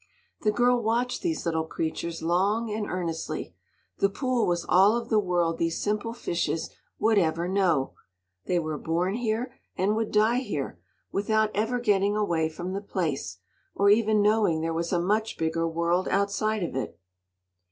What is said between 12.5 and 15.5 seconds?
the place, or even knowing there was a much